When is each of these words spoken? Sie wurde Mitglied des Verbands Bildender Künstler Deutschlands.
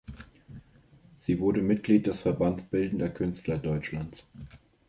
Sie 1.19 1.39
wurde 1.39 1.61
Mitglied 1.61 2.07
des 2.07 2.21
Verbands 2.21 2.63
Bildender 2.63 3.11
Künstler 3.11 3.59
Deutschlands. 3.59 4.25